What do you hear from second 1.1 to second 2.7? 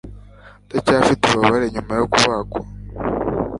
ububabare nyuma yo kubagwa.